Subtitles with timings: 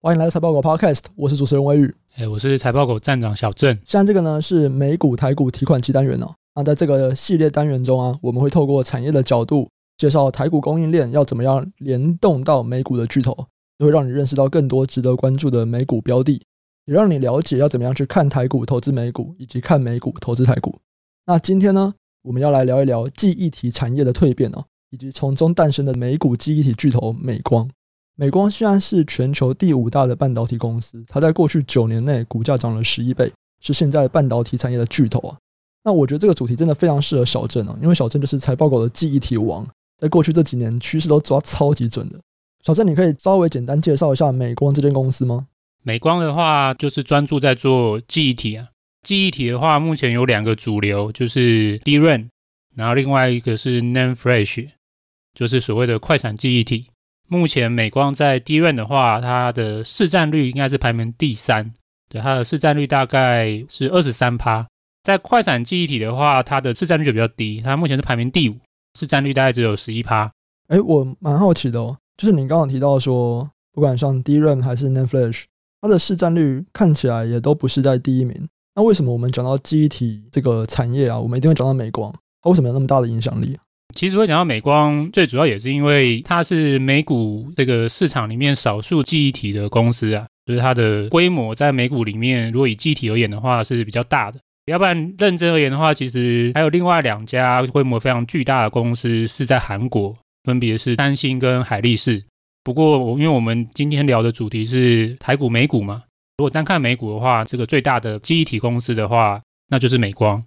[0.00, 3.76] 欢迎来到财报狗 Podcast，我是主持人威宇，哎，我是财报狗站长小郑。
[3.84, 6.32] 现在这个呢是美股台股提款机单元哦。
[6.54, 13.34] 那在这个系列单元中啊，我们会透过产业的角度介绍台股供应链要怎么样联动到美股的巨头，
[13.80, 16.40] 就会让你认识到更多值得关注的美股标的，
[16.84, 20.78] 也让你了解要怎么样去看台股投资美股，以及看美股投资台股。
[21.26, 21.92] 那今天呢，
[22.22, 24.64] 我们要来聊一聊记忆体产业的蜕变哦。
[24.90, 27.68] 以及从中诞生的美股记忆体巨头美光，
[28.20, 35.38] 美光虽然是全球第五大的半导体公司，它在过去九年内股价涨了十一倍，是现在半导体产业的巨头啊。
[35.84, 39.64] 那我觉得这个主题真的非常适合小郑啊，因为小郑就是财报狗的记忆体王，
[39.98, 42.18] 在过去这几年趋势都抓超级准的。
[42.64, 45.46] 小郑，你可以稍微简单介绍一下美光这间公司吗？
[45.84, 48.66] 美光的话就是专注在做记忆体啊，
[49.04, 52.26] 记忆体的话目前有两个主流，就是 DRAM，
[52.74, 54.70] 然后另外一个是 NAND Flash。
[55.34, 56.88] 就是所谓的快闪记忆体，
[57.28, 61.72] 目前美光在 DRAM 的话，它的市占率应该是排名第三，
[62.08, 64.66] 对，它的市占率大概是二十三趴。
[65.04, 68.56] 在快闪记忆体的话，它的市占率就比较低，它目前是排名第五，
[68.98, 70.30] 市占率大概只有十一趴。
[70.68, 75.44] 哎，我蛮好奇的哦，就是你刚刚提到说，不管像 DRAM 还是 NAND Flash，
[75.80, 78.48] 它的市占率看起来也都不是在第一名。
[78.74, 82.12] 那为什么我们讲到记忆体这个产业啊，我们一定会讲到美光？
[82.42, 83.58] 它为什么有那么大的影响力？
[83.94, 94.38] 其实会讲到美光，最主要也是因为它是美股这个市场里面少数记忆体的公司啊，就是它的规模在美股里面，如果以记忆体而言的话是比较大的。
[94.66, 102.22] 要不然认真而言的话，其实还有另外两家规模非常巨大的公司是在韩国，分别是三星跟海力士。
[102.62, 106.02] 不过我，因为我们今天聊的主题是台股美股嘛，
[106.36, 110.44] 如果单看美股的话，这个最大的记忆体公司的话，那就是美光。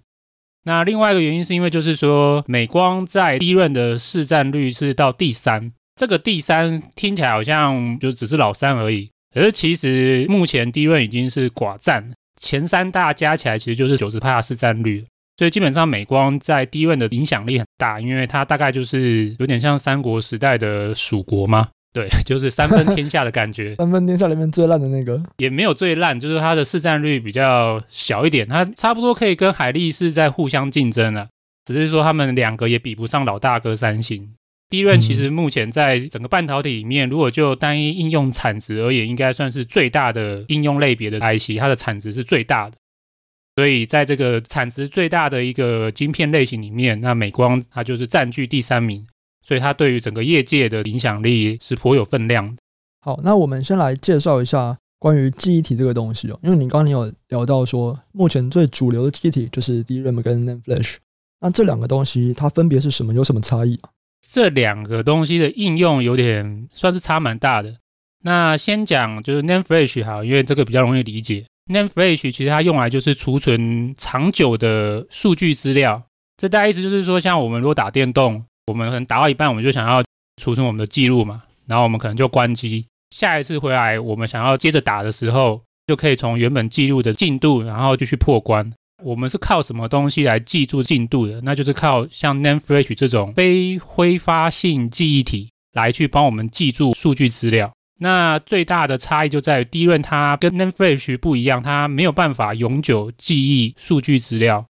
[0.64, 15.04] 那另外一个原因是因为，就是说美光在 DRAM 的市占率是到第三，这个第三听起来好像就只是老三而已，可是其实目前 DRAM 已经是寡占，前三大加起来其实就是九十趴的市占率，
[15.36, 21.68] 所以基本上美光在 DRAM 的影响力很大，因为它大概就是有点像三国时代的蜀国嘛。
[21.92, 23.74] 对， 就是三分天下的感觉。
[23.78, 31.28] 三分天下里面最烂的那个，也没有最烂，就是它的市占率比较小一点，它差不多可以跟海力士在互相竞争了。
[31.64, 34.34] 只是说他们两个也比不上老大哥三星。
[34.70, 42.76] DRAM 其实目前在整个半导体里面，如果就单一应用产值而言，应该算是最大的应用类别的 IC，它的产值是最大的。
[43.56, 49.06] 所以在这个产值最大的一个晶片类型里面，那美光它就是占据第三名。
[49.42, 52.56] 所以它对于整个业界的影响力是颇有分量。
[53.00, 56.38] 好，那我们先来介绍一下关于记忆体这个东西哦。
[56.42, 60.98] 因为你刚刚你有聊到说，目前最主流的记忆体就是 DRAM 跟 NAND Flash。
[61.40, 63.12] 那这两个东西它分别是什么？
[63.12, 63.90] 有什么差异啊？
[64.30, 67.74] 这两个东西的应用有点算是差蛮大的。
[68.24, 71.44] 那先讲就是 NAND Flash 哈，因为这个比较容易理解。
[71.72, 76.04] NAND Flash 其实它用来就是储存长久的数据资料。
[76.36, 78.44] 这大概意思就是说，像我们如果打电动。
[78.72, 80.02] 我们可能打到一半，我们就想要
[80.40, 82.82] 储存我们的记录嘛，然后我们可能就关机。
[83.14, 88.72] 下一次回来，我们想要接着打的时候，就可以从原本记录的进度，然后就去破关。
[89.04, 91.38] 我们是靠什么东西来记住进度的？
[91.42, 97.70] 那就是靠像 NAND Flash 这种非挥发性记忆体来去帮我们记住数据资料。
[98.00, 104.64] 那最大的差异就在于第一轮它跟 NAND Flash 不一样，它没有办法永久记忆数据资料。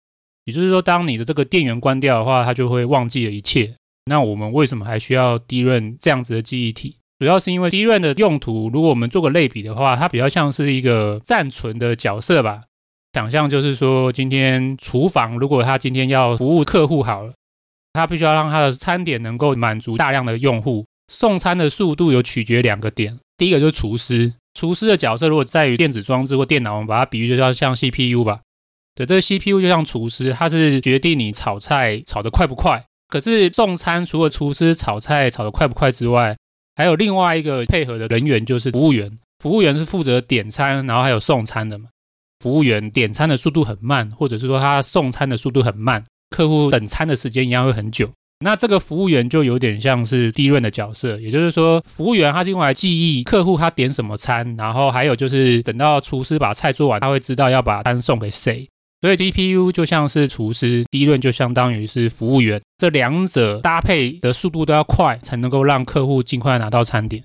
[0.45, 3.75] 也就是说，当你的这个电源关掉的话，它就会忘记了一切。
[4.09, 6.97] 那我们为什么还需要 DRAM 这样子的记忆体？
[7.19, 12.63] 主要是因为 DRAM 的用途，如果我们做个类比的话，它比较像是一个暂存的角色吧。
[13.13, 17.33] 想象就是说，今天厨房如果它今天要服务客户好了，
[17.93, 20.87] 它必须要让它的餐点能够满足大量的用户。
[21.11, 28.41] 送餐的速度有取决两个点，第一个就是厨师，厨师的角色如果在于电子装置或电脑，我们把它比喻就叫像 CPU 吧。
[28.95, 32.85] 对，这个 CPU 就像厨师，它是决定你炒菜炒得快不快。
[33.09, 36.37] 可是送餐除了厨师炒菜炒得快不快之外，
[36.77, 39.19] 还有另外一个配合的人员就是服务员。
[39.43, 41.89] 服务员是负责点餐，然后还有送餐的嘛。
[42.41, 48.11] 服务员点餐的速度很慢，或者是说他送餐的速度很慢，客户等餐的时间一样会很久。
[48.45, 58.69] 那这个服务员就有点像是 DRAM 的角色，也就是说，服务员他是用来记忆客户他点什么餐，然后还有就是等到厨师把菜做完，他会知道要把餐送给谁。
[59.01, 67.23] 所以 DPU 就像是厨师，DRAM 就相当于是服务员，这两者搭配的速度都要快，才能够让客户尽快拿到餐点。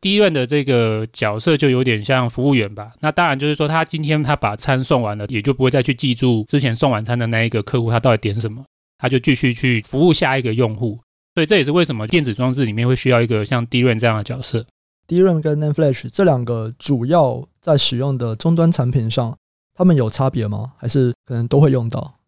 [0.00, 2.92] DRAM 的这个角色就有点像服务员吧。
[3.00, 8.64] 那当然就是说，他今天他把餐送完了，也就不会再去记住之前送晚餐的那一个客户他到底点什么，
[8.96, 10.98] 他就继续去服务下一个用户。
[11.34, 14.64] 所以这也是为什么电子装置里面会需要一个像 d r a n 这样的角色。
[15.06, 19.36] d r a n 跟 NAND Flash 这两个主要在使用的终端产品上，
[19.80, 20.74] 它们有差别吗？
[20.76, 22.18] 还是可能都会用到？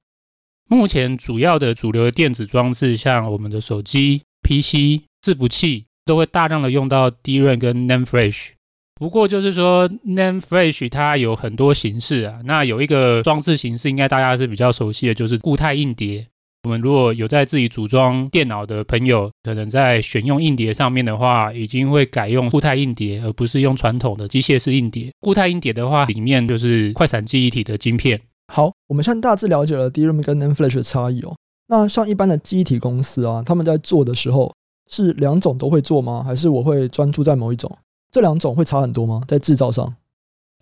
[0.70, 8.52] 目前主要的主流的电子装置，像我们的手机、PC、伺服器，都会大量的用到 DRAM 跟 NAND Flash。
[8.94, 12.40] 不过就是说，NAND Flash 它有很多形式啊。
[12.46, 16.26] 那有一个装置形式，应该大家是比较熟悉的，就是固态硬碟。
[16.64, 25.10] 我们如果有在自己组装电脑的朋友，可能在选用硬碟上面的话，已经会改用固态硬碟，而不是用传统的机械式硬碟。
[25.20, 28.20] 固态硬碟的话，里面就是快闪记忆体的晶片。
[28.52, 31.34] 好，我们现在大致了解了 DRAM 跟 NAND Flash 的差异哦。
[31.66, 34.54] 那像一般的记忆体公司啊，他们在做的时候
[34.88, 36.22] 是两种都会做吗？
[36.24, 37.76] 还是我会专注在某一种？
[38.12, 39.20] 这两种会差很多吗？
[39.26, 39.92] 在制造上？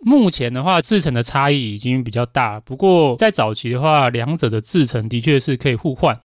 [0.02, 2.58] 目前的话，制程的差异已经比较大。
[2.60, 6.18] 不过在早期的话，两者的制程的确是可以互换。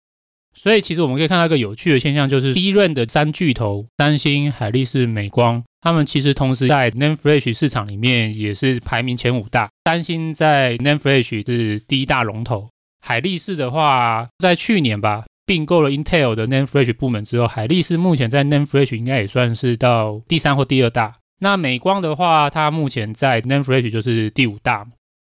[0.55, 9.67] 所以其实我们可以看到一个有趣的现象，就是 DRAM 的三巨头——三星、海力士、美光，他们其实同时在 NAND Flash 市场里面也是排名前五大。
[9.85, 12.69] 三星在 NAND Flash 是第一大龙头，
[13.01, 21.15] 海力士的话，在去年吧并购了 Intel 的 NAND Flash 部门之后，海力士目前在 NAND Flash 应该也算是到第三或第二大。
[21.43, 24.87] 那美光的话，它目前在 NAND Flash 就是第五大。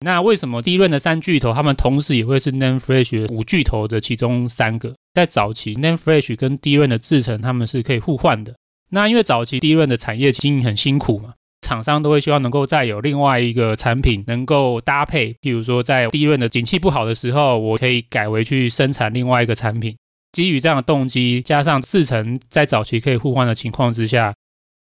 [0.05, 4.95] 那为什么 DRAM 的三巨头，他们同时也会是 NAND Flash 五巨头的其中三个？
[5.13, 8.55] 在早期，NAND Flash 跟 DRAM 的制程，他们是可以互换的。
[8.91, 15.35] 那因为早期 DRAM 的产业经营很辛苦嘛，厂商都会希望能够再有另外一个产品能够搭配。
[15.41, 19.97] 譬如说，在 DRAM 的景气不好的时候，我可以改为去生产另外一个产品。
[20.31, 24.33] 基于这样的动机，加上制程在早期可以互换的情况之下。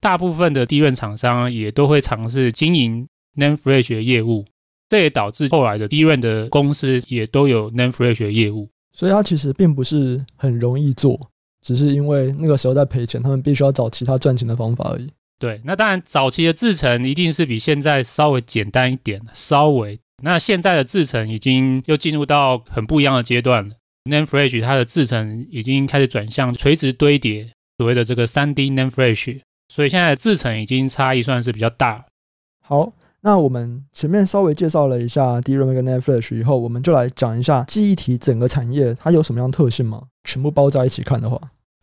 [0.04, 3.08] 大部分的 DRAM 厂商也都会尝试经营
[3.38, 4.46] NAND Flash 的业务，
[4.90, 8.70] 这也导致后来的 DRAM 的公司也都有 NAND Flash 的业务。
[8.92, 11.18] 所以它其实并不是很容易做，
[11.66, 15.10] 只是因为那个时候在赔钱，他们必须要找其他赚钱的方法而已。
[15.40, 19.98] 对，那当然早期的制程一定是比现在稍微简单一点，稍微。
[20.22, 23.76] 那现在的制程已经又进入到很不一样的阶段了。
[24.10, 29.40] NAND Flash 它的制程已经开始转向垂直堆叠，所谓的这个 3D NAND Flash。
[29.74, 32.06] 所以现在的制程已经差异算是比较大。
[32.62, 40.04] 好，那我们前面稍微介绍了一下 DRAM 跟 NAND Flash 以后，我们就来讲一下记忆体整个产业它有什么样特性吗？
[40.26, 41.42] 全部包在一起看的话，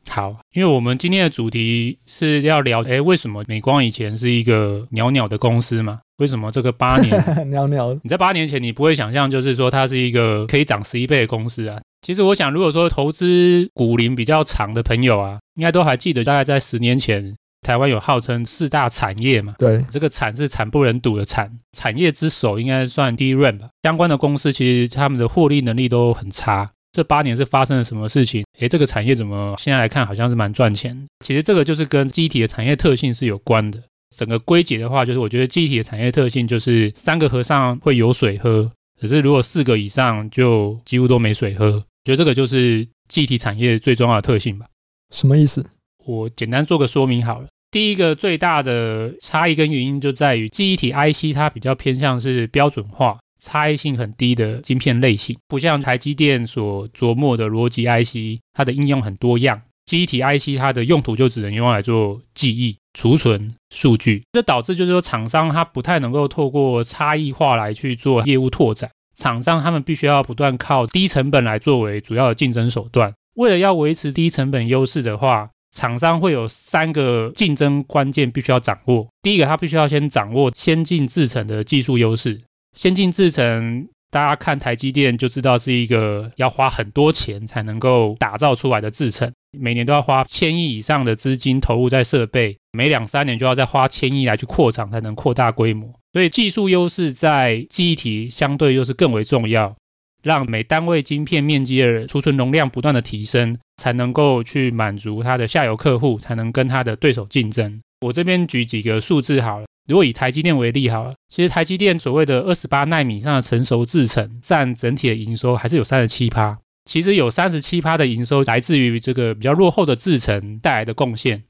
[0.09, 5.99] 好，因为我们今天的主题是要聊，哎，为什么美光以前是一个鸟鸟的公司嘛？
[6.19, 7.93] 为什么这个八 年鸟鸟？
[8.05, 11.81] 你在八年前你不会想象，就是说它是一个可以涨十一倍的公司啊？
[12.03, 17.35] 其实我想，如果说投资股龄比较长的朋友啊，应该都还记得，大概在十年前。
[17.71, 19.55] 台湾有号称四大产业嘛？
[19.57, 23.69] 对，这个产是惨不忍睹的产，产业之首应该算 DRAM 吧。
[23.85, 26.69] 相关的公司其实他们的获利能力都很差。
[26.91, 28.45] 这八年是发生了什么事情？
[28.59, 31.07] 诶，这个产业怎么现在来看好像是蛮赚钱？
[31.25, 33.81] 其实这个就是跟记忆体的产业特性是有关的。
[34.17, 38.69] 整个归结的话，就是我觉得记忆体的产业特性就是三个和尚会有水喝，
[39.01, 41.71] 可是如果四个以上就几乎都没水喝。
[42.05, 44.67] 觉得这个就是记忆体产业最重要的特性吧？
[45.15, 45.65] 什么意思？
[46.05, 47.47] 我简单做个说明好了。
[47.71, 59.63] 第一个最大的差异跟原因就在于记忆体 IC 它比较偏向是标准化、差异性很低的晶片类型，不像台积电所琢磨的逻辑 IC，它的应用很多样。
[59.87, 73.13] 记忆体 IC 它的用途就只能用来做记忆、储存数据，这导致就是说厂商它不太能够透过差异化来去做业务拓展，厂商他们必须要不断靠低成本来作为主要的竞争手段。
[73.35, 79.07] 为了要维持低成本优势的话，厂商会有三个竞争关键必须要掌握。
[79.23, 82.41] 第一个，他必须要先掌握先进制程的技术优势。
[82.77, 95.93] 先进制程，大家看台积电就知道是一个要花很多钱才能够打造出来的制程，每年都要花千亿以上的资金投入在设备，每两三年就要再花千亿来去扩厂才能扩大规模。
[96.13, 99.77] 所以技术优势在记忆体相对又是更为重要。
[100.23, 107.81] 让每单位晶片面积的储存容量不断的提升，才能够去满足它的下游客户，才能跟它的对手竞争。
[108.01, 121.45] 我这边举几个数字好了，如果以台积电为例好了，其实台积电所谓的二十八奈米以上的成熟制程占整体的营收还是有三十七趴，其实有三十七趴的营收来自于这个比较落后的制程带来的贡献。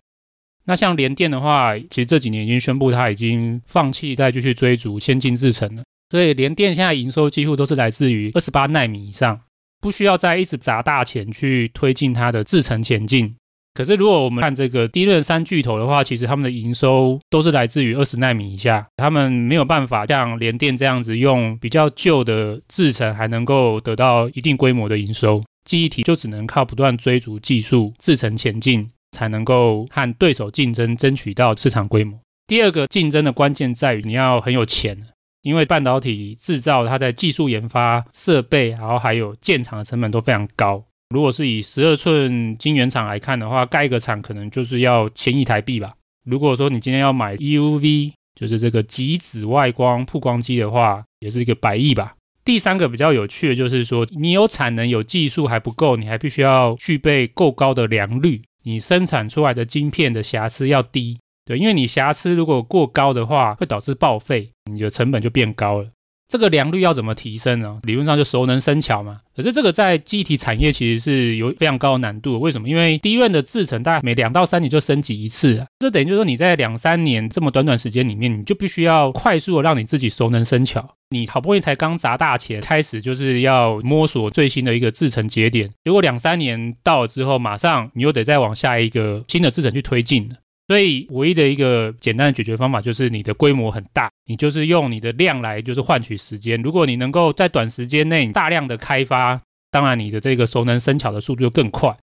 [0.65, 5.83] 那像联电的话，其实这几年已经宣布它已经放弃再继续追逐先进制程了。
[6.11, 9.41] 所以联电现在营收几乎都是来自于二十八奈米以上，
[9.81, 13.37] 不需要再一直砸大钱去推进它的制程前进。
[13.73, 25.41] 可是如果我们看这个 DRAM 三巨头的话，其实他们的营收都是来自于二十奈米以下，他们没有办法像联电这样子用比较旧的制程还能够得到一定规模的营收。
[25.65, 32.19] 记忆体就只能靠不断追逐技术、制程前进，才能够和对手竞争，争取到市场规模。
[32.49, 35.07] 第二个竞争的关键在于你要很有钱，
[35.43, 40.85] 因为半导体制造它在技术研发、设备，然后还有建厂的成本都非常高。
[41.15, 45.93] 如果是以十二寸晶圆厂来看的话，盖一个厂可能就是要千亿台币吧。
[46.25, 52.15] 如果说你今天要买 EUV，就是这个极紫外光曝光机的话，也是一个百亿吧。
[52.45, 61.19] 第三个比较有趣的就是说，你有产能、有技术还不够，你还必须要具备够高的良率，你生产出来的晶片的瑕疵要低。
[61.51, 65.89] 对，因为你瑕疵如果过高的话，会导致报废，你的成本就变高了。
[66.29, 67.81] 这个良率要怎么提升呢？
[67.83, 69.19] 理论上就熟能生巧嘛。
[69.35, 72.39] 可是这个在记忆体产业其实是有非常高的难度。
[72.39, 72.69] 为什么？
[72.69, 75.67] 因为 DRAM 的制程大概每两到三年就升级一次啊。
[75.81, 80.89] 这等于就是说你在两三年这么短短时间里面，你就必须要快速的让你自己熟能生巧。
[81.09, 85.69] 你好不容易才刚砸大钱开始，就是要摸索最新的一个制程节点。
[85.85, 90.37] 如果两三年到了之后，马上你又得再往下一个新的制程去推进了。
[90.71, 96.63] 所以，唯一的一个简单的解决方法就是你的规模很大，你就是用你的量来就是换取时间。
[96.63, 101.97] 如果你能够在短时间内大量的开发，当然你的这个熟能生巧的速度就更快。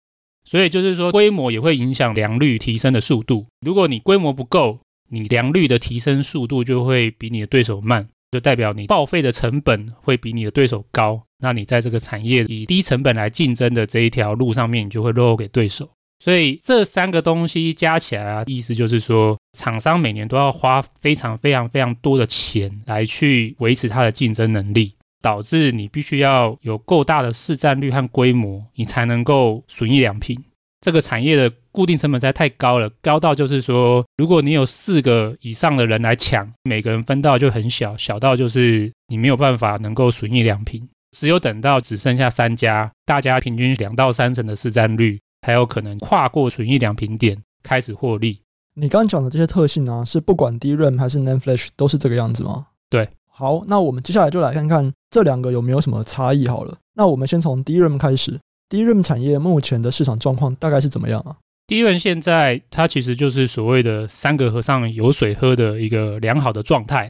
[0.46, 3.46] 所以就是说，规模也会影响良率提升的速度。
[3.64, 4.80] 如果你规模不够，
[5.12, 11.22] 你良率的提升速度就会比你的对手慢，就代表你报废的成本会比你的对手高。
[11.38, 15.88] 那你在这个产业以低成本来竞争的这一条路上面，你就会落后给对手。
[16.20, 30.42] 所以这三个东西加起来啊，意思就是说，厂商每年都要花非常非常非常多的钱来去维持它的竞争能力，导致你必须要有够大的市占率和规模，你才能够损益两平。
[30.82, 40.88] 这个产业的固定成本实在太高了，高到就是说，如果你有四个以上的人来抢，每个人分到就很小，小到就是你没有办法能够损益两平。
[41.18, 45.20] 只有等到只剩下三家，大家平均两到三成的市占率。
[45.46, 48.42] 才有可能跨过损益两平点开始获利。
[48.74, 52.66] 你刚刚讲的这些特性呢、啊，是不管 DRAM 还是 NAND Flash 都是这个样子吗？
[52.90, 53.08] 对。
[53.30, 56.76] 好，那我们接下来就来看看这两个有没有什么差异好了。
[56.96, 58.40] 那我们先从 DRAM 开始
[58.72, 61.38] ，DRAM 产业目前的市场状况大概是怎么样啊
[61.68, 67.08] ？DRAM 现在它其实就是所谓的三个和尚有水喝的一个良好的状态。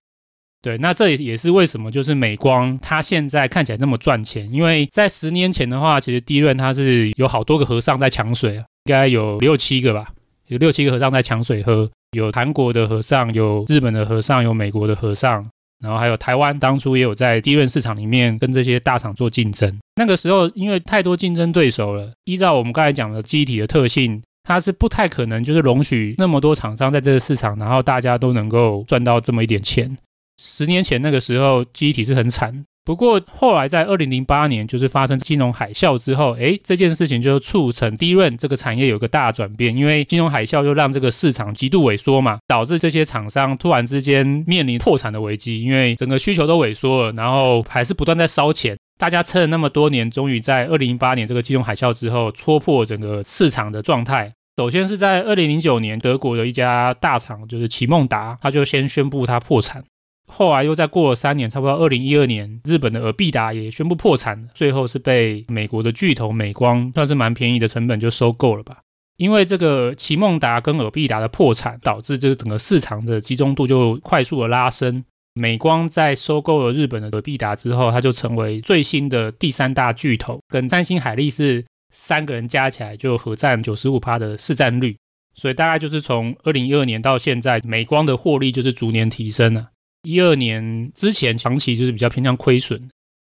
[0.66, 10.08] 对，那这也是为什么就是美光它现在看起来那么赚钱，因为在十年前的话，其实 DRAM 它是有好多个和尚在抢水啊，应该有六七个吧，
[10.48, 15.48] 有六七个和尚在抢水喝，有韩国的和尚，有日本的和尚，有美国的和尚，
[15.84, 19.72] 然后还有台湾当初也有在 DRAM 市场里面跟这些大厂做竞争。
[19.98, 29.96] 那个时候因为太多竞争对手了，依照我们刚才讲的记忆体的特性，它是不太可能就是容许那么多厂商在这个市场，然后大家都能够赚到这么一点钱。
[30.38, 32.66] 十年前那个时候，记忆体是很惨。
[32.84, 39.76] 不过后来在二零零八年，就是发生金融海啸之后，诶，这件事情就促成低润这个产业有个大转变。
[39.76, 48.78] 因为金融海啸又让这个市场极度萎缩嘛，导致这些厂商突然之间面临破产的危机，因为整个需求都萎缩了，然后还是不断在烧钱。
[49.00, 54.32] 大家撑了那么多年，终于在二零零八年这个金融海啸之后，戳破整个市场的状态。
[54.58, 59.84] 首先是在二零零九年，德国的一家大厂就是奇梦达，他就先宣布他破产。
[60.28, 68.80] 后来又再过了三年，差不多二零一二年，日本的尔必达也宣布破产，最后是被美国的巨头美光算是蛮便宜的成本就收购了吧。
[69.18, 75.04] 因为这个奇梦达跟尔必达的破产，导致就是整个市场的集中度就快速的拉升。
[75.36, 81.64] 美光在收购了日本的尔必达之后，它就成为最新的第三大巨头，跟三星、海力士
[81.94, 84.98] 三个人加起来就合占九十五趴的市占率。
[85.34, 89.68] 所以大概就是从二零一二年到现在，美光的获利就是逐年提升了。
[90.06, 92.90] 一二年之前长期就是比较偏向亏损，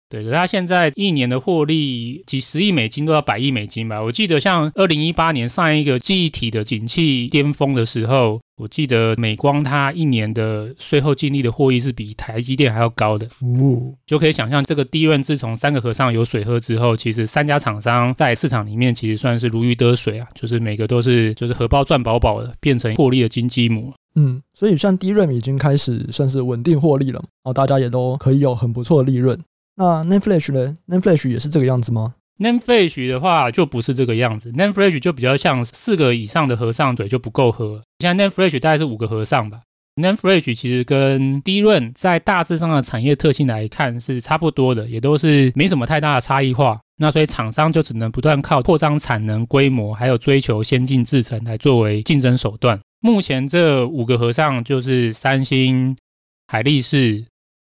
[0.10, 4.02] 对，可是他现在一年的获利几十亿美金都要百亿美金吧？
[4.02, 23.94] 我记得像二零一八年上一个记忆体的景气巅峰的时候，我记得美光它一年的税后净利的获利是比台积电还要高的，哦，就可以想象这个 DRAM 自从三个和尚有水喝之后，其实三家厂商在市场里面其实算是如鱼得水啊，就是每个都是就是荷包赚饱饱的，变成获利的金鸡母。
[24.16, 29.38] 嗯，所以像 DRAM 已经开始算是稳定获利了，然后大家也都可以有很不错的利润。
[29.78, 39.62] 那 NAND Flash 呢？NAND Flash 也是这个样子吗？NAND Flash 的话就不是这个样子，NAND Flash 就比较像四个以上的和尚嘴就不够喝，现在 NAND Flash 大概是五个和尚吧。
[39.98, 46.80] NAND Flash 其实跟 D 轮在大致上的产业特性来看是差不多的，也都是没什么太大的差异化。
[46.98, 52.80] 那所以厂商就只能不断靠扩张产能规模，还有追求先进制程来作为竞争手段。
[53.00, 55.96] 目前这五个和尚就是三星、
[56.48, 57.24] 海力士、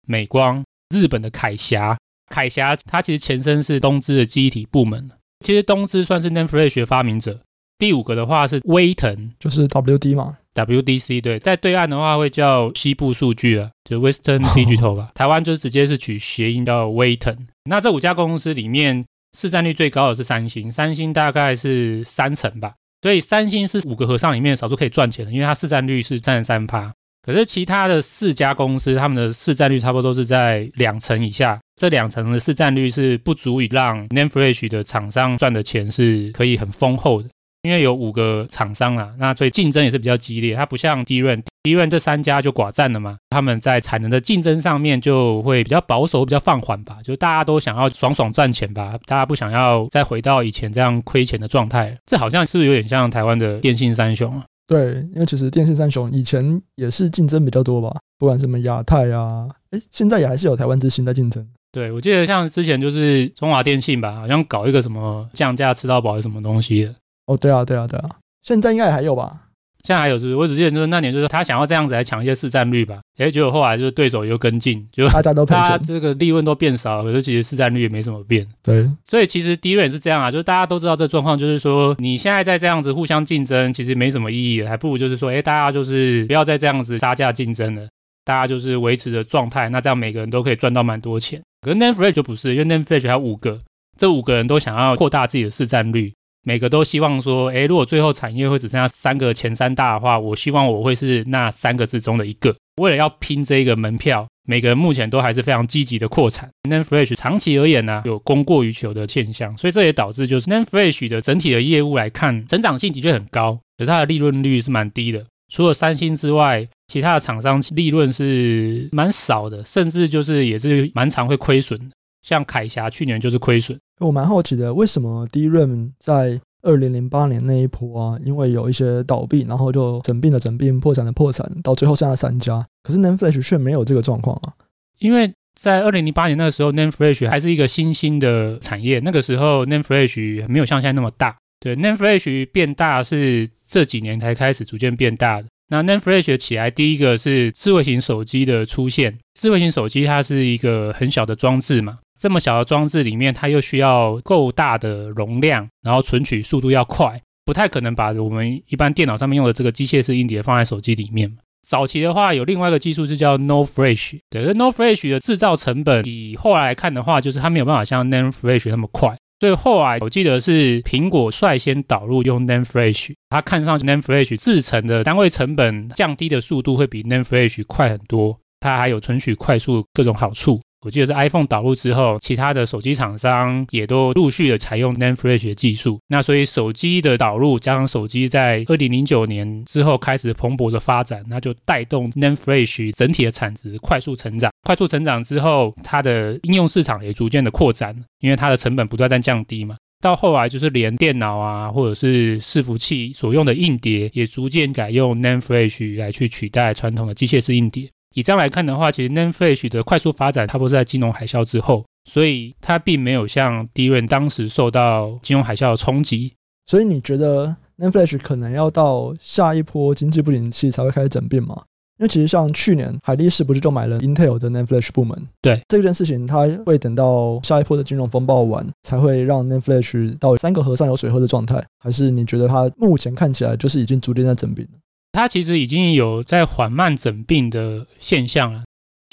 [0.07, 1.97] 美光、日本的凯霞。
[2.31, 5.11] 凯霞它其实前身是东芝的记忆体部门。
[5.41, 7.41] 其实东芝算是 NAND Flash 的发明者。
[7.79, 15.11] 第五个的话是威腾，就是 WD 嘛，WDC 对，在对岸的话会叫西部数据啊，就 Western Digital 吧。
[15.17, 17.37] 台湾就直接是取谐音叫威腾。
[17.65, 19.05] 那这五家公司里面
[19.37, 22.75] 市占率最高的是三星，三星大概是三成吧。
[23.03, 26.95] 所以三星是五个和尚里面少数可以赚钱的，因为它市占率是占三趴。
[27.25, 31.59] 可是其他的四家公司，他们的市占率差不多都是在两成以下。
[31.81, 37.29] 这两成的市占率是不足以让 NAND Flash 的厂商赚的钱是可以很丰厚的。
[37.63, 40.57] 因为有五个厂商啊，那所以竞争也是比较激烈。
[40.57, 43.17] 它不像 DRAM，DRAM 这三家就寡占了嘛。
[43.31, 46.97] 他们在产能的竞争上面就会比较保守，比较放缓吧。
[47.05, 51.97] 就大家都想要爽爽赚钱吧，大家不想要再回到以前这样亏钱的状态。
[52.05, 54.45] 这好像是有点像台湾的电信三雄啊？
[54.67, 61.47] 对，因为其实电信三雄以前也是竞争比较多吧，不管什么亚太啊，哎，现在也还是有台湾之星在竞争。
[61.73, 66.95] 对，我记得像之前就是中华电信吧，好像搞一个什么降价吃到饱是什么东西的。
[67.27, 68.11] 哦，对啊，对啊，对啊，
[68.43, 69.42] 现在应该还有吧？
[69.83, 70.37] 现在还有是不是？
[70.37, 73.01] 我只记得就是那年，就是他想要这样子来抢一些市占率吧。
[73.19, 78.47] 哎，结果后来就是对手又跟进，就大家都赔钱，这个利润都变少，可是其实市占率也没怎么变。
[78.63, 87.89] 对，所以其实 DRAM 也是这样啊，就是大家都知道这状况，就是说你现在在这样子互相竞争，其实没什么意义，还不如就是说，哎，大家就是不要再这样子杀价竞争了，
[88.25, 91.43] 大家就是维持的状态，那这样每个人都可以赚到蛮多钱。
[91.63, 93.61] 可是 NAND Flash 就不是，因为 NAND Flash 还有五个，
[93.99, 96.13] 这五个人都想要扩大自己的市占率。
[96.45, 102.55] 每个都希望说，哎，如果最后产业会只剩下三个前三大的话，我希望我会是那三个之中的一个。
[102.81, 106.49] 为了要拼这一个门票，每个人目前都还是非常积极的扩产。
[106.69, 115.25] NAND Flash 长期而言呢、有供过于求的现象，所以这也导致就是 NAND Flash 的整体的业务来看，成长性的确很高，可是它的利润率是蛮低的。
[115.53, 121.79] 除了三星之外，其他的厂商利润是蛮少的，甚至就是也是蛮常会亏损。
[122.23, 123.79] 像凯霞去年就是亏损。
[124.01, 132.65] 我蛮好奇的，为什么 DRAM 在二零零八年那一波啊，因为有一些倒闭，然后就整并的整并，破产的破产，到最后剩下三家。
[132.83, 134.53] 可是 NAND Flash 却没有这个状况啊。
[134.99, 141.37] 因为在二零零八年那个时候，NAND Flash 还是一个新兴的产业，那个时候 NAND Flash 没有像现在那么大。
[141.61, 145.49] 对，NAND Flash 变大是这几年才开始逐渐变大的。
[145.69, 149.19] 那 NAND Flash 起来，第一个是智慧型手机的出现。
[149.35, 151.99] 智慧型手机它是一个很小的装置嘛。
[152.23, 161.37] 这么小的装置里面，它又需要够大的容量，然后存取速度要快，不太可能把我们一般电脑上面用的这个机械式硬碟放在手机里面。
[161.69, 169.17] 早期的话，有另外一个技术是叫 No Flash，对，No Flash 的制造成本，以后来看的话，就是它没有办法像 NAND Flash 那么快。
[169.41, 180.61] 所以后来我记得是苹果率先导入用 NAND Flash，它看上去 NAND Flash 制程的单位成本降低的速度会比 NAND Flash 快很多，它还有存取快速各种好处。
[180.85, 186.01] 我记得是 iPhone 导入之后，其他的手机厂商也都陆续的采用 NAND Flash 的技术。
[186.09, 194.51] 那所以手机的导入加上手机在二零零九年之后开始蓬勃的发展，那就带动 NAND Flash 整体的产值快速成长。
[194.65, 199.77] 快速成长之后，它的应用市场也逐渐的扩展，因为它的成本不断在降低嘛。
[200.01, 207.89] 到后来就是连电脑啊，或者是伺服器所用的硬碟，也逐渐改用 NAND Flash 来去取代传统的机械式硬碟。
[208.15, 216.35] 以这样来看的话，其实 NAND Flash 的快速发展，它不多是在金融海啸之后，所以它并没有像 d r a n 当时受到金融海啸的冲击。
[216.67, 221.61] 所以你觉得 NAND Flash 可能要到下一波经济不景气才会开始整并吗？
[221.99, 225.17] 因为其实像去年海力士不是就买了 Intel 的 NAND Flash 部门？
[225.41, 231.63] 对，这件事情，它会等到下一波的金融风暴完，才会让 NAND Flash 到三个和尚有水喝的状态？
[231.79, 234.71] 还是你觉得它目前看起来就是已经逐渐在整并了？
[235.13, 238.63] 它其实已经有在缓慢整并的现象了。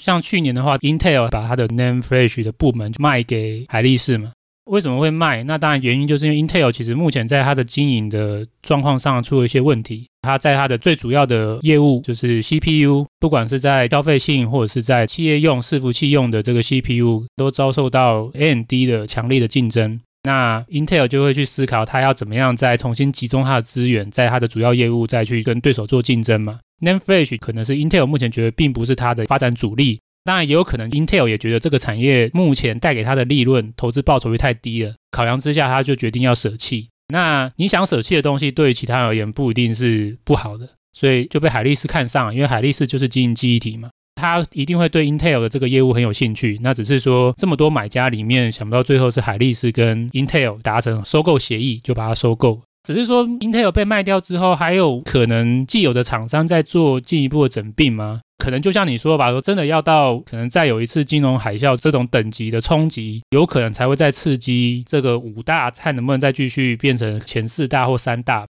[0.02, 4.32] 像去年的话，Intel 把它的 NAND Flash 的部门卖给海力士嘛。
[4.64, 5.42] 为什么会卖？
[5.42, 10.06] 那当然原因就是因为 Intel 其实目前在它的经营的状况上出了一些问题。
[10.22, 20.00] 它在它的最主要的业务就是 CPU，不管是在消费性或者是在企业用伺服器用的这个 CPU，都遭受到 AMD 的强力的竞争。
[20.22, 26.60] 那 Intel 就会去思考，它要怎么样再重新集中它的资源，在它的主要业务再去跟对手做竞争嘛。
[26.82, 36.88] NAND Flash 可能是 Intel 目前觉得并不是它的发展主力，当然也有可能 Intel 也觉得这个产业目前带给它的利润投资报酬率太低了，考量之下，他就决定要舍弃。
[37.08, 43.88] 那你想舍弃的东西，对于其他人而言不一定是不好的，所以就被海力士看上，因为海力士就是经营记忆体嘛。
[44.20, 52.60] 他一定会对 Intel 的这个业务很有兴趣，那只是说这么多买家里面，想不到最后是海力士跟 Intel 达成收购协议，就把它收购。
[52.82, 58.20] 只是说 Intel 被卖掉之后，还有可能既有的厂商在做进一步的整并吗？
[58.38, 68.46] 可能就像你说吧，说真的要到可能再有一次金融海啸这种等级的冲击，有可能才会再刺激这个五大，看能不能再继续变成前四大或三大。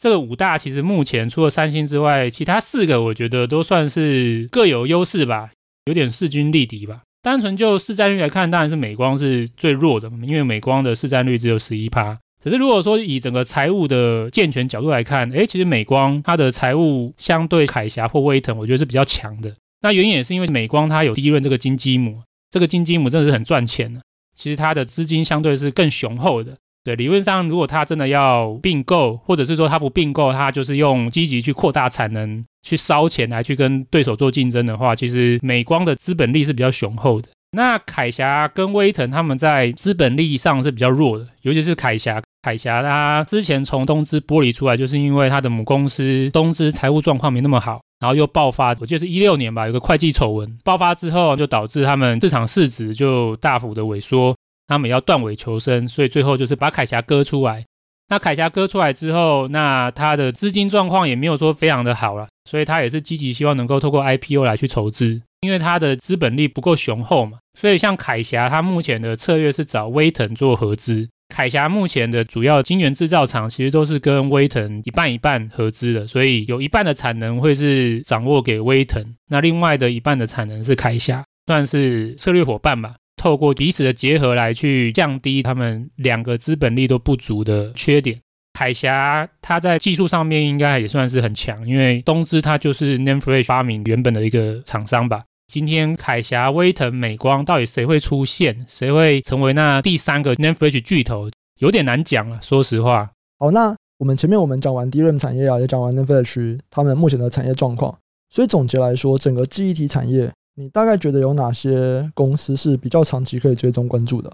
[0.00, 5.50] 这个五大其实目前除了三星之外，其他四个我觉得都算是各有优势吧，
[5.84, 7.02] 有点势均力敌吧。
[7.20, 12.18] 单纯就市占率来看，当然是美光是最弱的，因为美光的市占率只有十一趴。
[12.42, 19.54] 可是如果说以整个财务的健全角度来看，诶，其实美光它的财务相对凯霞或威腾，我觉得是比较强的。
[19.82, 24.00] 那原因也是因为美光它有第一润这个金鸡母，这个金鸡母真的是很赚钱的。
[24.34, 26.56] 其实它的资金相对是更雄厚的。
[26.82, 37.28] 对，理论上，如果他真的要并购，或者是说他不并购，他就是用积极去扩大产能、去烧钱来去跟对手做竞争的话，其实美光的资本力是比较雄厚的。
[37.52, 42.22] 那凯霞跟威腾他们在资本力上是比较弱的，尤其是凯霞。
[42.42, 54.34] 凯霞他之前从东芝剥离出来，就是因为他的母公司东芝财务状况没那么好，然后又爆发，我记得是一六年吧，有个会计丑闻爆发之后，就导致他们市场市值就大幅的萎缩。
[54.70, 57.64] 他们要断尾求生，所以最后就是把凯霞割出来。
[58.08, 67.38] 那凯霞割出来之后，那他的资金状况也没有说非常的好了，所以他也是积极希望能够透过 IPO 来去筹资，因为他的资本力不够雄厚嘛。
[67.58, 71.08] 所以像凯霞，他目前的策略是找威腾做合资。
[71.34, 82.94] 凯霞目前的主要晶圆制造厂其实都是跟威腾一半一半合资的，所以有一半的产能会是掌握给威腾，那另外的一半的产能是凯霞，算是策略伙伴吧。
[83.20, 88.18] 透过彼此的结合来去降低他们两个资本力都不足的缺点。
[88.54, 95.22] 凯霞它在技术上面应该也算是很强，因为东芝它就是 NAND Flash 发明原本的一个厂商吧。
[95.52, 101.28] 今天凯霞、威腾、美光到底谁会出现，谁会成为那第三个 NAND Flash 巨头，
[101.58, 102.38] 有点难讲了。
[102.40, 103.10] 说实话。
[103.38, 107.98] 好，那我们前面我们讲完 DRAM 产业啊，也讲完 NAND Flash 他们目前的产业状况，
[108.30, 110.32] 所以总结来说，整个记忆体产业。
[110.56, 114.30] 你大概觉得有哪些公司是比较长期可以追踪关注的？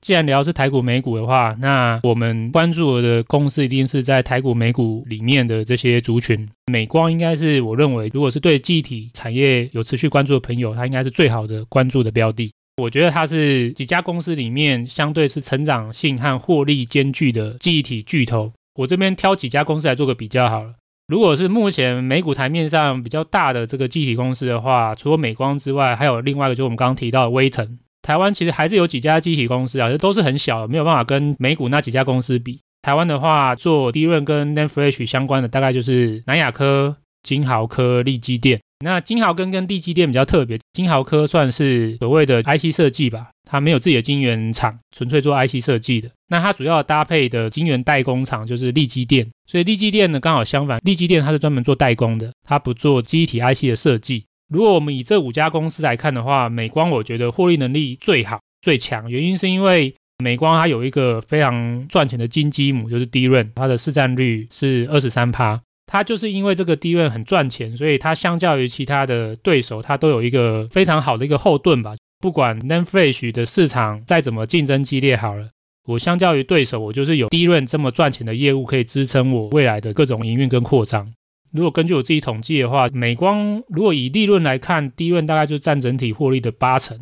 [0.00, 6.46] 既然聊是台股美股的话，那我们关注的公司一定是在台股美股里面的这些族群。
[6.70, 12.52] 美光应该是我认为，如果是对记忆体产业有持续关注的朋友，它应该是最好的关注的标的。
[12.80, 18.52] 我觉得它是几家公司里面相对是成长性和获利兼具的记忆体巨头。
[18.78, 20.74] 我这边挑几家公司来做个比较好了。
[21.08, 27.78] 如果是目前美股台面上比较大的这个记忆体公司的话，除了美光之外，还有另外一个就是我们刚刚提到的威腾。
[28.02, 32.60] 台湾其实还是有几家记忆体公司啊，这都是很小，没有办法跟美股那几家公司比。
[32.82, 38.60] 台湾的话，做利润跟 n a n f r e s h 相关的，大概就是南亚科、金豪科、力基电。
[38.80, 46.10] 那金豪跟跟力积电比较特别，金豪科算是所谓的 IC 设计吧，它没有自己的晶圆厂，纯粹做 IC 设计的。
[46.28, 54.24] 那它主要搭配的晶圆代工厂就是力积电，所以力积电呢刚好相反，力积电它是专门做代工的，它不做记忆体 IC 的设计。
[54.52, 65.60] 如果我们以这五家公司来看的话，美光我觉得获利能力最好最强，原因是因为美光它有一个非常赚钱的金鸡母，就是 DRAM，它的市占率是二十三趴。
[65.86, 71.94] 它就是因为这个 DRAM 很赚钱，所以它相较于其他的对手，它都有一个非常好的一个后盾吧。
[72.18, 75.48] 不管 n a n f l a s h 的市场再怎么竞争激烈，好了，
[75.86, 81.12] 我相较于对手，我就是有 DRAM 这么赚钱的业务可以支撑我未来的各种营运跟扩张。
[81.52, 86.98] 如果根据我自己统计的话，美光如果以利润来看，DRAM 大概就占整体获利的八成，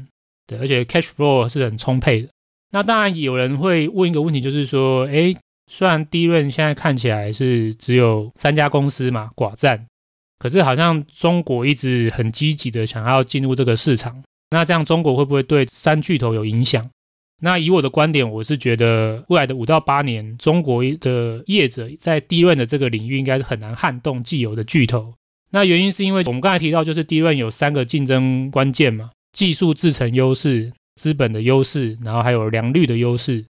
[0.47, 2.29] 对，而且 Cash Flow 是很充沛的。
[2.73, 5.35] 那当然有人会问一个问题，就是说，诶。
[5.71, 9.87] 虽然 DRAM 现在看起来是只有三家公司嘛，寡占，
[10.39, 16.89] 可是好像中国一直很积极的想要进入这个市场，那这样中国会不会对三巨头有影响？
[17.43, 25.13] 那以我的观点，我是觉得未来的五到八年，中国的业者在 DRAM 的这个领域应该是很难撼动既有的巨头。
[25.51, 33.45] 那原因是因为我们刚才提到，就是 DRAM 有三个竞争关键嘛，技术制程优势、资本的优势，然后还有良率的优势。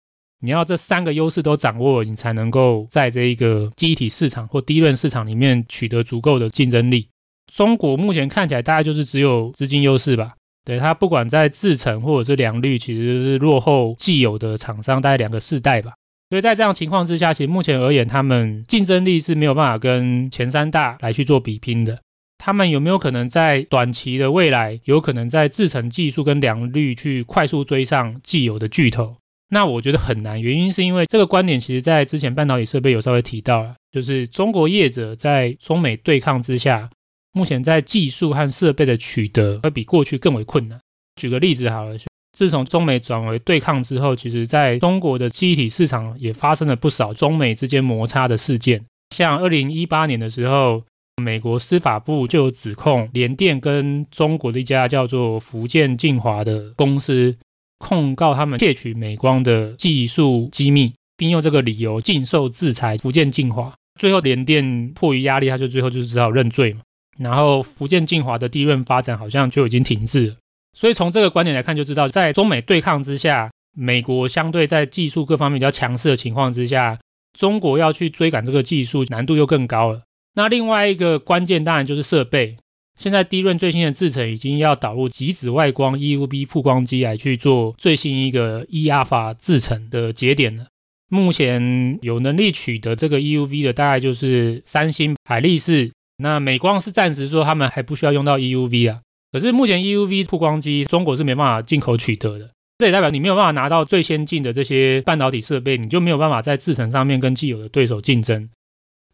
[0.43, 7.09] 你要这三个优势都掌握，你才能够在这一个记忆体市场或 DRAM 市场里面取得足够的竞争力。
[7.53, 10.35] 中国目前看起来大概就是只有资金优势吧？
[10.65, 15.93] 对，它不管在制程或者是良率，其实是落后既有的厂商大概两个世代吧。
[16.29, 21.99] 所以在这样情况之下，其实目前而言，他们竞争力是没有办法跟前三大来去做比拼的。
[22.39, 29.17] 他们有没有可能在短期的未来，有可能在制程技术跟良率去快速追上既有的巨头？
[29.53, 36.89] 那我觉得很难，原因是因为这个观点，其实在之前半导体设备有稍微提到了，就是中国业者在中美对抗之下，
[37.33, 40.79] 目前在技术和设备的取得会比过去更为困难。
[41.17, 41.97] 举个例子好了，
[42.33, 48.85] 自从中美转为对抗之后，其实在中国的记忆体市场也发生了不少中美之间摩擦的事件。
[49.17, 50.85] 像二零一八年的时候，
[51.21, 57.37] 美国司法部就有指控联电跟中国的一家叫做福建晋华的公司。
[57.81, 63.75] 控告他们窃取美光的技术机密，并用这个理由禁售制裁福建晋华。
[63.99, 66.81] 最后联电迫于压力，他就最后就只好认罪嘛。
[67.19, 70.37] 然后福建晋华的第一轮发展好像就已经停滞了。
[70.73, 76.99] 所以从这个观点来看，就知道在中美对抗之下，美国相对在技术各方面比较强势的情况之下，
[77.39, 80.03] 中国要去追赶这个技术难度又更高了。
[80.35, 82.57] 那另外一个关键当然就是设备。
[83.01, 90.67] 现在低润最新的制程已经要导入极紫外光 EUV 曝光机来去做最新一个 E 阿法制程的节点了。
[91.09, 95.91] 目前有能力取得这个 EUV 的大概就是三星、海力士。
[96.19, 99.01] 那美光是暂时说他们还不需要用到 EUV 啊。
[99.33, 108.51] 可是目前 EUV 曝光机中国是没办法进口取得的，这也代表你没有办法拿到最先进的这些半导体设备，你就没有办法在制程上面跟既有的对手竞争。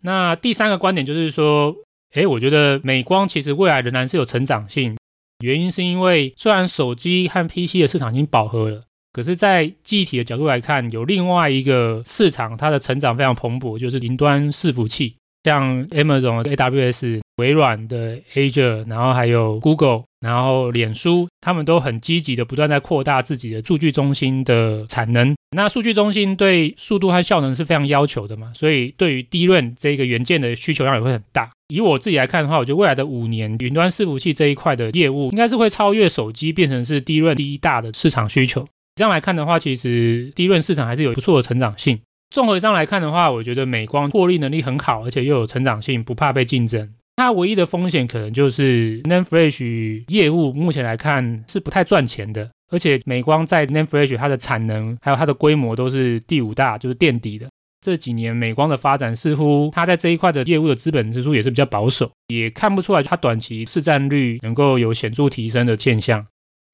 [0.02, 1.72] 那第三个观点就是说。
[2.16, 4.96] 诶，我觉得美光其实未来仍然是有成长性，
[5.44, 17.20] 原因是因为虽然手机和 PC 的市场已经饱和了，可是，在具体的角度来看，有另外一个市场，它的成长非常蓬勃，就是云端伺服器，像 Amazon 的 AWS。
[17.36, 25.34] 微软的 Azure，然后还有 Google，然后脸书，他们都很积极的不断在扩大自己的数据中心的产能。
[25.56, 31.50] 那数据中心对速度和效能是非常要求的嘛，所以对于 DRAM 这个元件的需求量也会很大。
[31.68, 38.66] 以我自己来看的话，我觉得未来的五年，云端伺服器这一块的业务应该是会超越手机，变成是 DRAM 第一大的市场需求。
[38.94, 42.00] 这样来看的话，其实 DRAM 市场还是有不错的成长性。
[42.30, 46.92] 综合上来看的话，我觉得美光获利能力很好，而且又有成长性，不怕被竞争。
[47.16, 57.48] 它唯一的风险可能就是 NAND Flash 业务目前来看是不太赚钱的，而且美光在 NAND Flash 它的产能还有它的规模都是第五大，就是垫底的。
[57.80, 66.26] 这几年美光的发展似乎它在这一块的业务的资本支出也是比较保守，也看不出来它短期市占率能够有显著提升的现象。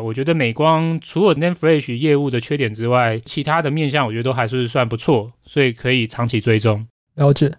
[0.03, 6.85] 我觉得美光除了 NAND Flash 业务的缺点之外，其他的面向我觉得都还是算不错，所以可以长期追踪。
[7.15, 7.53] 了解。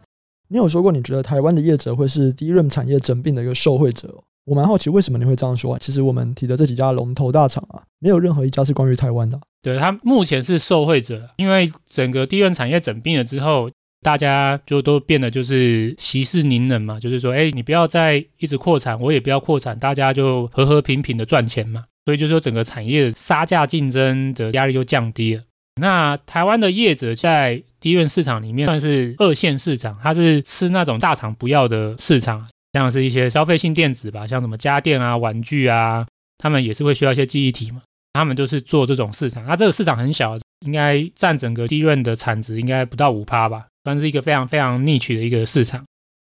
[0.53, 4.23] 你有说过，你觉得台湾的业者会是 DRAM 产业整并的一个受惠者？
[4.45, 5.79] 我蛮好奇，为什么你会这样说啊？
[5.81, 9.41] 其实我们提的这几家龙头大厂啊，没有任何一家是关于台湾的。
[9.63, 13.67] 对，它目前是受惠者，因为整个 DRAM 产业整并了之后，
[14.03, 21.85] 大家就都变得就是息事宁人嘛，就是说，哎，你不要再一直扩产，我也不要扩产，大家就和和平平的赚钱嘛。
[22.05, 25.41] 所以就是说，整个产业杀价竞争的压力就降低了。
[25.81, 36.05] 那台湾的业者在低润市场里面算是二线市场，它是吃那种大厂不要的市场，像是一些消费性电子吧，像什么家电啊、玩具啊，
[36.37, 37.81] 他们也是会需要一些记忆体嘛，
[38.13, 39.45] 他们就是做这种市场。
[39.45, 45.83] 那这个市场很小，应该占整个低润的产值应该不到五趴吧，算是一个非常非常 niche 的一个市场。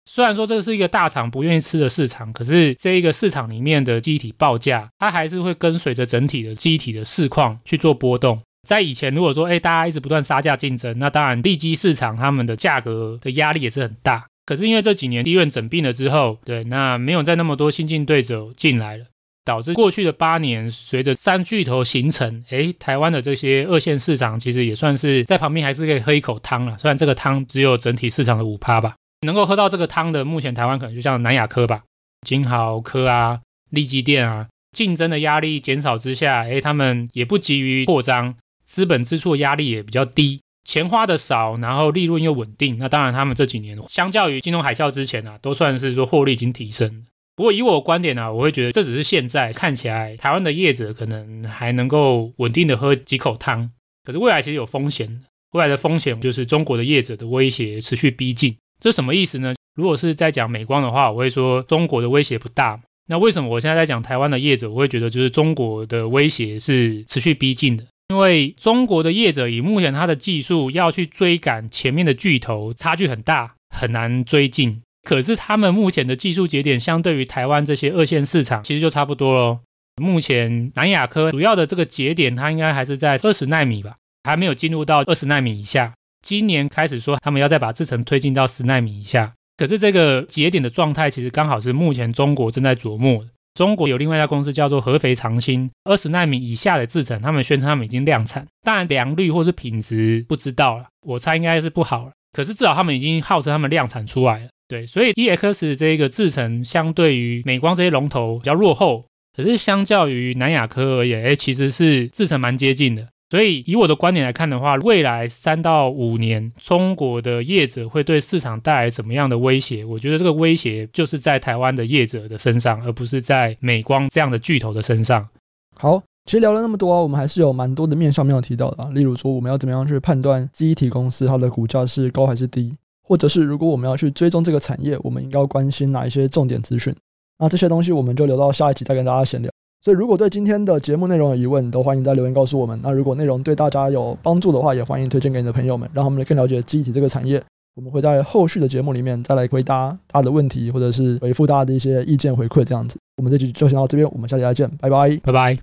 [0.10, 8.42] 虽然说这是一个大厂不愿意吃的市场，可是这一个市场里面的记忆体报价，它还是会跟随着整体的记忆体的市况去做波动。
[8.68, 14.26] 在以前，如果说哎，大家一直不断杀价竞争，那当然利基市场他们的价格的压力也是很大。
[14.46, 19.06] 可是因为这几年利润整并了之后，对，那没有再那么多新进对手进来了，
[19.46, 26.78] 导致过去的八年随着三巨头形成，哎，台湾的这些二线市场其实也算是在旁边还是可以喝一口汤了。
[26.78, 31.84] 虽然这个汤只有整体市场的五趴吧，能够喝到这个汤的，目前台湾可能就像南亚科吧、
[32.26, 38.36] 金豪科啊、利基店啊，竞争的压力减少之下，哎，他们也不急于扩张。
[38.68, 42.78] 资本支出的压力也比较低，钱花的少，然后利润又稳定。
[42.78, 47.06] 那当然，他们这几年相较于金融海啸之前啊，都算是说获利已经提升。
[47.36, 53.72] 不过以我的观点呢、啊，我会觉得这只是现在看起来台湾的业者可能还能够稳定的喝几口汤，
[54.04, 55.22] 可是未来其实有风险。
[55.54, 58.58] 未来的风险就是中国的业者的威胁持续逼近。
[58.82, 59.56] 这什么意思呢？
[59.76, 62.80] 如果是在讲美光的话，我会说中国的威胁不大。
[63.08, 67.86] 那为什么我现在在讲台湾的业者，我会觉得就是中国的威胁是持续逼近的？
[68.10, 74.82] 因为中国的业者以目前他的技术要去追赶前面的巨头，差距很大，很难追进。
[75.04, 79.60] 可是他们目前的技术节点，相对于台湾这些二线市场，其实就差不多喽。
[80.02, 85.94] 目前南亚科主要的这个节点，它应该还是在二十奈米吧，还没有进入到二十奈米以下。
[86.22, 93.30] 今年开始说他们要再把制程推进到十奈米以下，可是这个节点的状态，其实刚好是目前中国正在琢磨的。
[93.58, 102.12] 中国有另外一家公司叫做合肥长兴，二十纳米以下的制程，他们宣称他们已经量产，当然良率或是品质不知道了，我猜应该是不好了。
[102.34, 113.08] 可是至少他们已经号称他们量产出来了，对，所以 EX 这一个制程相对于美光这些龙头比较落后，可是相较于南亚科而言，哎，其实是制程蛮接近的。
[113.30, 119.84] 所以，以我的观点来看的话，未来三到五年，中国的业者会对市场带来怎么样的威胁？
[119.84, 125.28] 我觉得这个威胁就是在台湾的业者的身上，而不是在美光这样的巨头的身上。
[125.76, 128.90] 好，其实聊了那么多啊，我们还是有蛮多的面向没有提到的啊。
[128.94, 136.96] 例如说，我们要怎么样去判断记忆体公司它的股价是高还是低，或者是如果我们要去追踪这个产业，我们应该要关心哪一些重点资讯？
[137.40, 139.52] 那这些东西我们就留到下一集再跟大家闲聊。
[139.88, 142.78] 所以，如果对今天的节目内容有疑问，都欢迎在留言告诉我们。
[142.84, 147.42] 那如果内容对大家有帮助的话，也欢迎推荐给你的朋友们，让他们更了解机体这个产业。
[147.74, 152.98] 我们会在后续的节目里面再来回答大家的问题，或者是回复大家的一些意见回馈，这样子。
[153.16, 155.58] 我们这集就先到这边，我们下期再见，拜拜，拜拜。